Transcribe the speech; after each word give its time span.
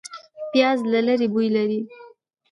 پیاز 0.51 0.79
له 0.91 0.99
لرې 1.07 1.27
بوی 1.33 1.47
لري 1.55 1.79